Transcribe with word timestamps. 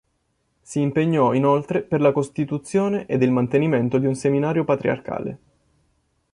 Si 0.63 0.79
impegnò 0.79 1.31
inoltre 1.31 1.83
per 1.83 2.01
la 2.01 2.11
costituzione 2.11 3.05
ed 3.05 3.21
il 3.21 3.29
mantenimento 3.29 3.99
di 3.99 4.07
un 4.07 4.15
seminario 4.15 4.63
patriarcale. 4.63 5.39